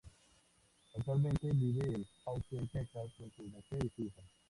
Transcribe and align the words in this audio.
Actualmente 0.95 1.51
vive 1.51 1.85
en 1.85 2.03
Austin, 2.25 2.67
Texas 2.69 3.13
con 3.15 3.31
su 3.35 3.43
mujer 3.43 3.85
y 3.85 3.89
su 3.89 4.01
hija. 4.05 4.23